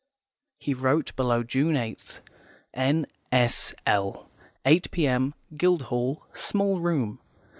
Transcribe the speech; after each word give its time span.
He 0.57 0.73
wrote 0.73 1.15
below 1.15 1.43
June 1.43 1.75
8th, 1.75 2.21
"N.S.L., 2.73 4.31
8 4.65 4.89
p.m., 4.89 5.35
Guildhall, 5.55 6.25
small 6.33 6.79
room." 6.79 7.19